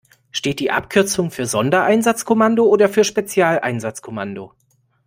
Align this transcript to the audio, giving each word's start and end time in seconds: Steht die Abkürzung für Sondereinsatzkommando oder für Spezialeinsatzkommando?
Steht 0.31 0.59
die 0.59 0.71
Abkürzung 0.71 1.29
für 1.29 1.45
Sondereinsatzkommando 1.45 2.63
oder 2.65 2.89
für 2.89 3.03
Spezialeinsatzkommando? 3.03 4.51